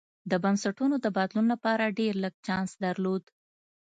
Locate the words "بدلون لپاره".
1.17-1.95